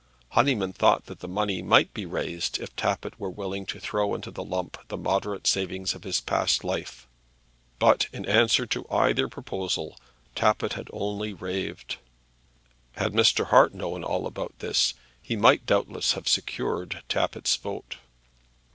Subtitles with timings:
[0.31, 4.31] Honyman thought that the money might be raised if Tappitt were willing to throw into
[4.31, 7.07] the lump the moderate savings of his past life.
[7.77, 9.99] But in answer to either proposal
[10.33, 11.97] Tappitt only raved.
[12.93, 13.45] Had Mr.
[13.49, 17.97] Hart known all about this, he might doubtless have secured Tappitt's vote.